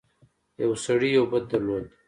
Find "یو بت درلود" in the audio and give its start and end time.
1.17-1.85